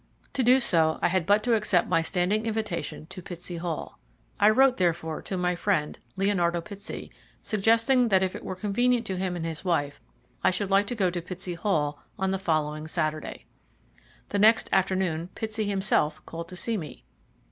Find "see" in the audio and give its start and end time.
16.55-16.77